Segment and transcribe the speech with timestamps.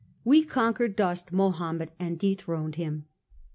[0.23, 3.05] We conquered Dost Mahomed and dethroned him.